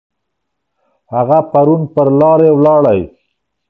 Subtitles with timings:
[1.13, 3.01] هغه پرون پر لارې ولاړی.